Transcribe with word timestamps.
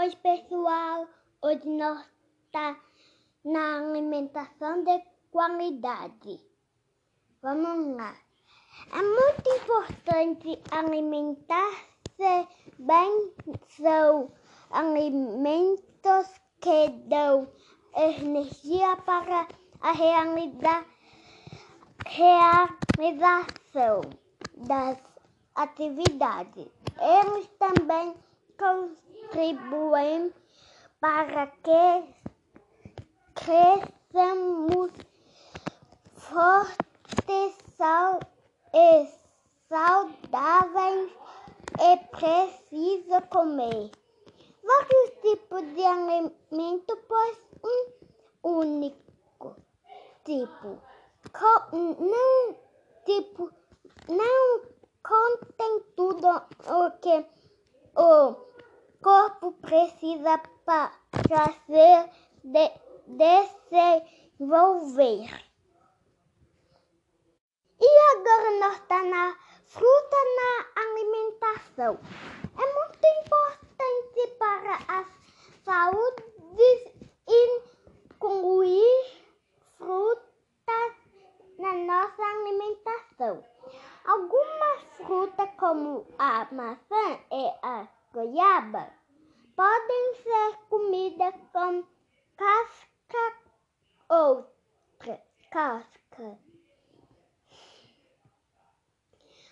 Oi, 0.00 0.14
pessoal! 0.22 1.08
Hoje 1.42 1.68
nós 1.70 2.06
está 2.44 2.78
na 3.44 3.78
alimentação 3.78 4.84
de 4.84 5.02
qualidade. 5.32 6.40
Vamos 7.42 7.96
lá. 7.96 8.14
É 8.92 9.02
muito 9.02 9.50
importante 9.60 10.62
alimentar-se 10.70 12.46
bem. 12.78 13.34
São 13.70 14.30
alimentos 14.70 16.28
que 16.60 16.90
dão 17.08 17.48
energia 17.96 18.96
para 18.98 19.48
a 19.80 19.90
realização 22.06 24.02
das 24.58 24.96
atividades. 25.56 26.68
Eles 27.00 27.48
também 27.58 28.14
contribuem 29.28 30.32
para 31.00 31.46
que 31.46 32.14
cresçamos 33.34 34.90
fortes 36.14 37.56
e 38.74 39.08
saudáveis 39.68 41.12
é 41.78 41.96
preciso 41.96 43.22
comer. 43.30 43.90
Vários 44.64 45.10
tipos 45.22 45.62
de 45.74 45.84
alimento, 45.84 46.98
pois 47.06 47.38
um 47.64 48.50
único 48.60 49.56
tipo 50.24 50.78
não 51.72 52.56
tipo 53.04 53.50
não 54.08 54.62
contém 55.02 55.80
tudo 55.96 56.28
o 56.28 56.90
que 57.00 57.24
o 57.96 58.47
corpo 59.02 59.52
precisa 59.52 60.38
para 60.64 60.92
se 61.66 62.10
de, 62.44 62.70
desenvolver. 64.38 65.28
E 67.80 68.16
agora 68.16 68.50
nós 68.60 68.74
está 68.74 69.02
na 69.04 69.36
fruta 69.66 70.16
na 70.36 70.66
alimentação. 70.82 71.98
É 72.60 72.66
muito 72.74 73.06
importante 73.24 74.20
para 74.38 74.78
a 74.88 75.04
saúde 75.64 76.24
incluir 77.28 79.22
frutas 79.76 80.92
na 81.58 81.72
nossa 81.72 82.22
alimentação. 82.22 83.44
Algumas 84.04 84.82
frutas, 84.96 85.50
como 85.58 86.06
a 86.18 86.48
maçã 86.50 87.20
e 87.30 87.52
a 87.62 87.86
goiaba, 88.12 88.92
podem 89.56 90.14
ser 90.22 90.56
comidas 90.68 91.34
com 91.52 91.84
casca 92.36 93.32
outra 94.08 95.20
casca. 95.50 96.38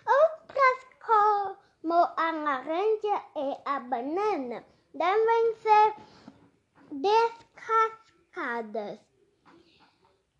Outras 0.07 0.87
como 1.05 2.05
a 2.17 2.31
laranja 2.33 3.23
e 3.37 3.57
a 3.65 3.81
banana 3.81 4.65
devem 4.95 5.57
ser 5.57 5.97
descascadas. 6.93 9.01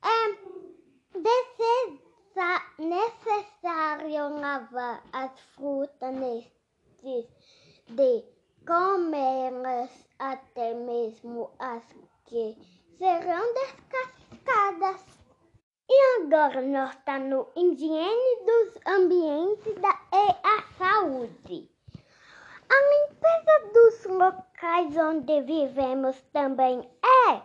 É 0.03 0.57
necessário 2.79 4.41
lavar 4.41 5.03
as 5.13 5.39
frutas 5.57 5.91
antes 6.03 6.47
de 7.89 8.25
comê-las, 8.67 9.91
até 10.19 10.75
mesmo 10.75 11.51
as 11.59 11.83
que 12.25 12.57
serão 12.99 13.55
descascadas. 13.55 15.05
E 15.89 16.21
agora 16.21 16.63
nós 16.63 16.91
estamos 16.91 17.31
no 17.31 17.49
higiene 17.55 18.45
dos 18.45 18.81
ambientes 18.87 19.75
da, 19.77 20.01
e 20.13 20.31
a 20.43 20.63
saúde. 20.77 21.71
A 22.69 22.75
limpeza 22.93 23.73
dos 23.73 24.05
locais 24.07 24.97
onde 24.97 25.43
vivemos 25.43 26.21
também 26.33 26.81
é 27.31 27.43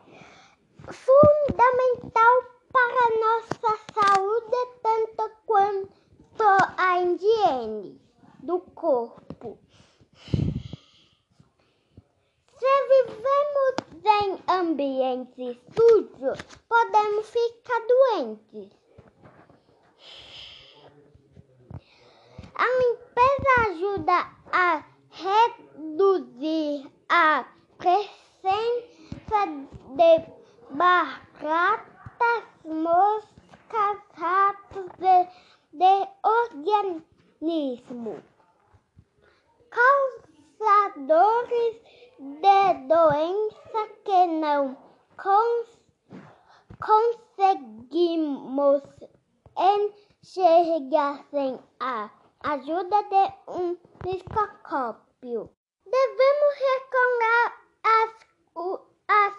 fundamental 0.91 2.43
para 2.73 3.19
nossa 3.19 3.77
saúde, 3.93 4.57
tanto 4.81 5.31
quanto 5.45 6.43
a 6.77 6.99
higiene 7.01 8.01
do 8.39 8.59
corpo. 8.73 9.59
Se 12.61 12.71
vivemos 12.89 13.75
em 14.05 14.27
ambientes 14.47 15.57
sujos, 15.75 16.37
podemos 16.67 17.27
ficar 17.27 17.81
doentes. 17.87 18.69
A 22.53 22.65
limpeza 22.65 23.51
ajuda 23.71 24.17
a 24.51 24.85
reduzir 25.09 26.91
a 27.09 27.45
presença 27.79 29.47
de 29.95 30.11
baratas, 30.69 32.43
moscas, 32.63 33.97
ratos 34.15 34.91
e 34.99 35.27
de 35.77 36.07
organismo 36.23 38.21
causadores 40.91 41.81
de 42.19 42.87
doença 42.87 43.87
que 44.03 44.27
não 44.27 44.77
cons 45.17 45.79
conseguimos 47.37 48.81
enxergar 49.57 51.23
sem 51.29 51.59
a 51.79 52.09
ajuda 52.43 53.03
de 53.03 53.33
um 53.47 53.77
microscópio. 54.05 55.49
Devemos 55.85 56.55
recolher 56.59 57.53
as, 57.83 58.11
as 59.07 59.35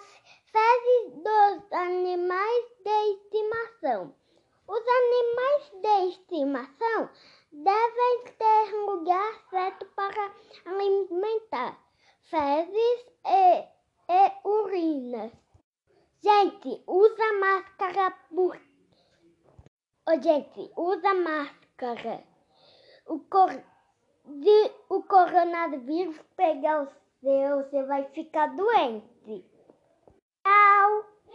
fezes 0.52 1.22
dos 1.22 1.72
animais 1.72 2.64
de 2.84 3.12
estimação. 3.14 4.14
Os 4.68 4.82
animais 4.88 5.72
de 5.82 6.08
estimação 6.08 7.10
devem 7.52 8.24
ter 8.38 8.74
lugar 8.86 9.34
certo 9.50 9.84
para 9.94 10.32
alimentar 10.64 11.78
fezes 12.22 13.06
e, 13.26 13.68
e 14.08 14.48
urinas. 14.48 15.32
Gente, 16.22 16.82
usa 17.02 17.32
máscara 17.40 18.10
por. 18.30 18.60
Oh, 20.06 20.20
gente, 20.22 20.70
usa 20.76 21.14
máscara. 21.14 22.24
O, 23.06 23.18
cor... 23.20 23.50
De... 24.24 24.70
o 24.88 25.02
coronavírus 25.02 26.16
pegar 26.36 26.82
o 26.82 26.88
seu, 27.20 27.56
você 27.58 27.82
vai 27.84 28.04
ficar 28.10 28.54
doente. 28.54 29.44
Tchau! 30.44 31.11